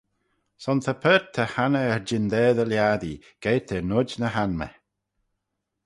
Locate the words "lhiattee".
2.71-3.17